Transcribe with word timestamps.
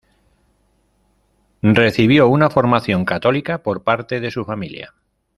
Recibió 1.61 2.27
una 2.27 2.49
formación 2.49 3.05
católica 3.05 3.61
por 3.61 3.83
parte 3.83 4.19
de 4.19 4.31
su 4.31 4.43
familia. 4.45 4.95